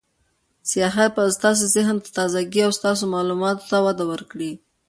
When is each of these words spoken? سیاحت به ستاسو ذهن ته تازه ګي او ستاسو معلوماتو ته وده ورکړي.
سیاحت 0.69 1.09
به 1.15 1.23
ستاسو 1.37 1.65
ذهن 1.75 1.95
ته 2.03 2.09
تازه 2.17 2.39
ګي 2.51 2.61
او 2.67 2.71
ستاسو 2.79 3.03
معلوماتو 3.13 3.67
ته 3.69 3.77
وده 3.85 4.03
ورکړي. 4.11 4.51